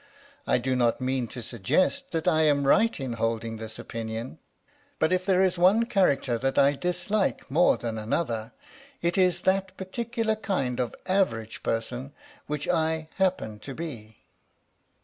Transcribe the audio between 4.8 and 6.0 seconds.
but if there is one